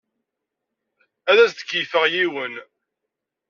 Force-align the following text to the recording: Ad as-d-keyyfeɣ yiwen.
Ad 1.29 1.37
as-d-keyyfeɣ 1.39 2.05
yiwen. 2.13 2.53